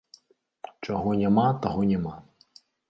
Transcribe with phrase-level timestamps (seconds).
[0.87, 2.13] Чаго няма, таго няма.